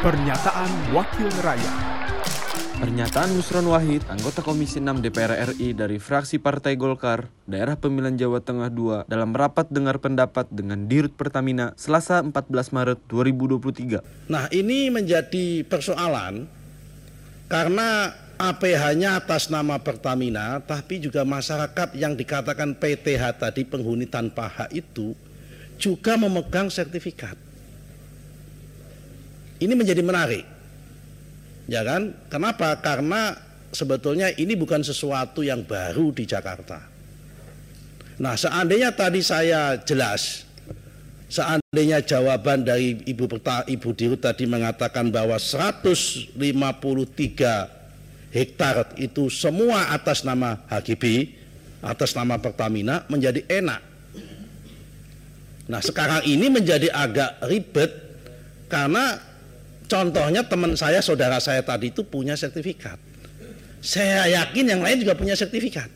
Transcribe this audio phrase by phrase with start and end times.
[0.00, 1.76] Pernyataan Wakil Rakyat
[2.80, 8.40] Pernyataan Nusron Wahid, anggota Komisi 6 DPR RI dari fraksi Partai Golkar, Daerah Pemilihan Jawa
[8.40, 14.32] Tengah II dalam rapat dengar pendapat dengan Dirut Pertamina Selasa 14 Maret 2023.
[14.32, 16.48] Nah ini menjadi persoalan
[17.52, 24.72] karena APH-nya atas nama Pertamina, tapi juga masyarakat yang dikatakan PTH tadi penghuni tanpa hak
[24.72, 25.12] itu
[25.76, 27.49] juga memegang sertifikat.
[29.60, 30.48] Ini menjadi menarik,
[31.68, 32.16] ya kan?
[32.32, 32.80] Kenapa?
[32.80, 33.36] Karena
[33.70, 36.80] sebetulnya ini bukan sesuatu yang baru di Jakarta.
[38.20, 40.44] Nah, seandainya tadi saya jelas,
[41.28, 46.36] seandainya jawaban dari Ibu Perta, Ibu Dirut tadi mengatakan bahwa 153
[48.34, 51.32] hektar itu semua atas nama HGB,
[51.80, 53.80] atas nama Pertamina menjadi enak.
[55.70, 57.94] Nah, sekarang ini menjadi agak ribet
[58.66, 59.29] karena
[59.90, 62.94] Contohnya teman saya, saudara saya tadi itu punya sertifikat.
[63.82, 65.90] Saya yakin yang lain juga punya sertifikat.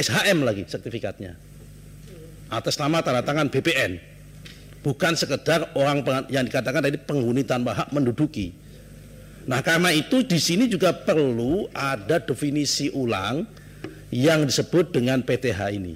[0.00, 1.36] SHM lagi sertifikatnya.
[2.48, 4.00] Atas nama tanda tangan BPN.
[4.80, 6.00] Bukan sekedar orang
[6.32, 8.56] yang dikatakan tadi penghuni tanpa hak menduduki.
[9.44, 13.44] Nah karena itu di sini juga perlu ada definisi ulang
[14.08, 15.94] yang disebut dengan PTH ini.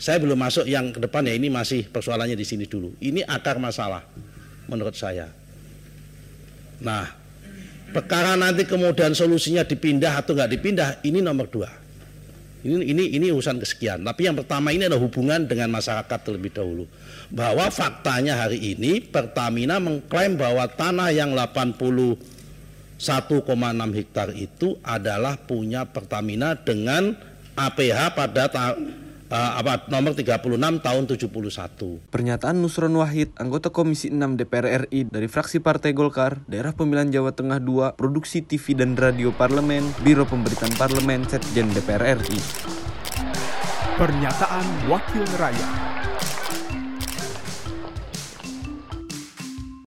[0.00, 2.96] Saya belum masuk yang ke depan ya ini masih persoalannya di sini dulu.
[2.96, 4.02] Ini akar masalah
[4.66, 5.28] menurut saya.
[6.82, 7.06] Nah,
[7.94, 11.70] perkara nanti kemudian solusinya dipindah atau nggak dipindah, ini nomor dua.
[12.64, 14.00] Ini, ini, ini urusan kesekian.
[14.00, 16.88] Tapi yang pertama ini adalah hubungan dengan masyarakat terlebih dahulu.
[17.28, 22.96] Bahwa faktanya hari ini Pertamina mengklaim bahwa tanah yang 81,6
[24.00, 27.12] hektar itu adalah punya Pertamina dengan
[27.52, 28.48] APH pada
[29.34, 32.14] apa nomor 36 tahun 71.
[32.14, 37.34] Pernyataan Nusron Wahid, anggota Komisi 6 DPR RI dari fraksi Partai Golkar, Daerah Pemilihan Jawa
[37.34, 42.38] Tengah II, Produksi TV dan Radio Parlemen, Biro Pemberitaan Parlemen, Setjen DPR RI.
[43.94, 45.94] Pernyataan Wakil Rakyat